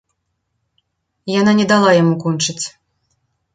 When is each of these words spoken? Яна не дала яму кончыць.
Яна 1.39 1.55
не 1.61 1.67
дала 1.73 1.91
яму 2.01 2.15
кончыць. 2.27 2.61